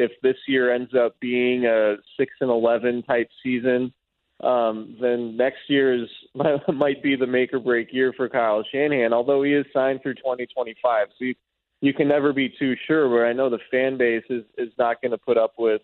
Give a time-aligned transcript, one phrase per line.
[0.00, 3.92] if this year ends up being a six and eleven type season,
[4.42, 6.08] um, then next year's
[6.74, 9.12] might be the make or break year for Kyle Shanahan.
[9.12, 11.34] Although he is signed through 2025, so you,
[11.82, 13.08] you can never be too sure.
[13.08, 15.82] But I know the fan base is is not going to put up with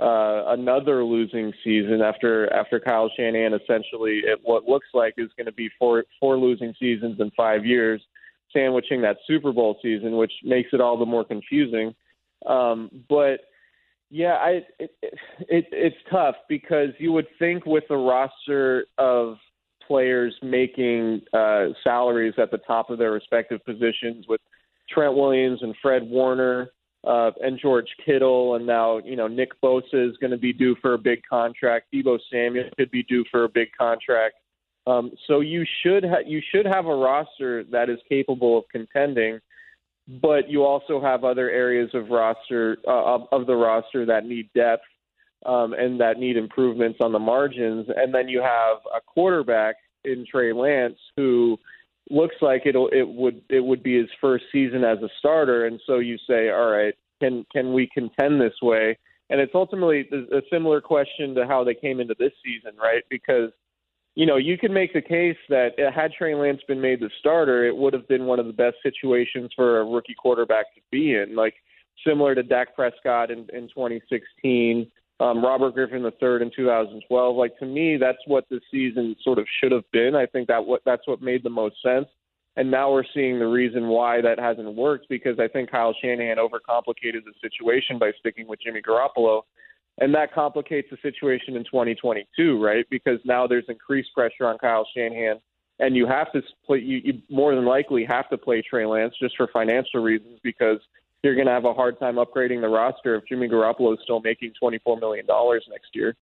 [0.00, 5.52] uh, another losing season after after Kyle Shanahan essentially what looks like is going to
[5.52, 8.02] be four four losing seasons in five years,
[8.52, 11.94] sandwiching that Super Bowl season, which makes it all the more confusing.
[12.46, 13.42] Um, but
[14.12, 19.36] yeah, I it, it it's tough because you would think with a roster of
[19.88, 24.42] players making uh, salaries at the top of their respective positions with
[24.90, 26.72] Trent Williams and Fred Warner
[27.04, 30.76] uh, and George Kittle, and now you know Nick Bosa is going to be due
[30.82, 31.86] for a big contract.
[31.94, 34.34] Deebo Samuel could be due for a big contract.
[34.86, 39.40] Um, so you should ha- you should have a roster that is capable of contending
[40.08, 44.84] but you also have other areas of roster uh, of, the roster that need depth
[45.46, 47.86] um, and that need improvements on the margins.
[47.94, 51.58] And then you have a quarterback in Trey Lance who
[52.10, 55.66] looks like it it would it would be his first season as a starter.
[55.66, 58.98] And so you say, all right, can can we contend this way?
[59.30, 63.02] And it's ultimately a similar question to how they came into this season, right?
[63.08, 63.50] Because
[64.14, 67.66] you know, you can make the case that had Trey Lance been made the starter,
[67.66, 71.14] it would have been one of the best situations for a rookie quarterback to be
[71.14, 71.54] in, like
[72.06, 74.90] similar to Dak Prescott in, in 2016,
[75.20, 77.36] um, Robert Griffin III in 2012.
[77.36, 80.14] Like to me, that's what the season sort of should have been.
[80.14, 82.06] I think that what that's what made the most sense.
[82.56, 86.36] And now we're seeing the reason why that hasn't worked because I think Kyle Shanahan
[86.36, 89.42] overcomplicated the situation by sticking with Jimmy Garoppolo
[89.98, 92.86] and that complicates the situation in 2022, right?
[92.90, 95.40] Because now there's increased pressure on Kyle Shanahan,
[95.78, 96.78] and you have to play.
[96.78, 100.78] You, you more than likely have to play Trey Lance just for financial reasons because
[101.22, 104.20] you're going to have a hard time upgrading the roster if Jimmy Garoppolo is still
[104.20, 106.16] making 24 million dollars next year.